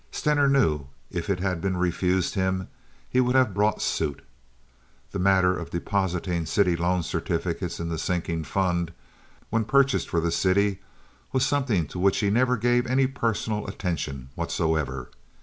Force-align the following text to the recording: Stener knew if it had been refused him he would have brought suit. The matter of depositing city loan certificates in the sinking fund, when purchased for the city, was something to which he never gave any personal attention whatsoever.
Stener 0.11 0.47
knew 0.49 0.87
if 1.11 1.29
it 1.29 1.39
had 1.41 1.61
been 1.61 1.77
refused 1.77 2.33
him 2.33 2.69
he 3.07 3.19
would 3.21 3.35
have 3.35 3.53
brought 3.53 3.83
suit. 3.83 4.23
The 5.11 5.19
matter 5.19 5.55
of 5.55 5.69
depositing 5.69 6.47
city 6.47 6.75
loan 6.75 7.03
certificates 7.03 7.79
in 7.79 7.89
the 7.89 7.99
sinking 7.99 8.45
fund, 8.45 8.93
when 9.51 9.63
purchased 9.63 10.09
for 10.09 10.19
the 10.19 10.31
city, 10.31 10.79
was 11.31 11.45
something 11.45 11.85
to 11.89 11.99
which 11.99 12.17
he 12.17 12.31
never 12.31 12.57
gave 12.57 12.87
any 12.87 13.05
personal 13.05 13.67
attention 13.67 14.29
whatsoever. 14.33 15.11